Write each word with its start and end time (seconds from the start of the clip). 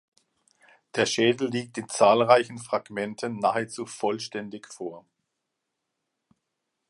Der 0.95 1.05
Schädel 1.05 1.47
liegt 1.51 1.77
in 1.77 1.87
zahlreichen 1.87 2.57
Fragmenten 2.57 3.37
nahezu 3.37 3.85
vollständig 3.85 4.65
vor. 4.65 5.05